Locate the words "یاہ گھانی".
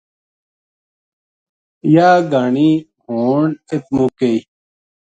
1.93-2.69